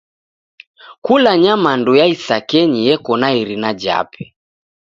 [1.05, 4.23] Kula nyamandu ya isakenyi eko na irina jape.